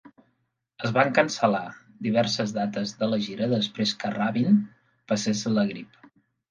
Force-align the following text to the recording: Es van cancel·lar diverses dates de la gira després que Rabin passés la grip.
Es 0.87 0.93
van 0.95 1.11
cancel·lar 1.19 1.61
diverses 2.07 2.55
dates 2.57 2.97
de 3.03 3.13
la 3.13 3.23
gira 3.29 3.53
després 3.55 3.97
que 4.01 4.13
Rabin 4.19 4.61
passés 5.13 5.49
la 5.61 5.73
grip. 5.75 6.07